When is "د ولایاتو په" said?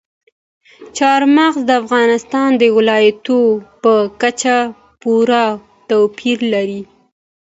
2.61-3.93